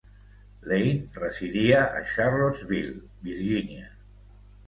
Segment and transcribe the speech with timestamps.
[0.69, 3.89] Lane residia a Charlottesville, Virginia.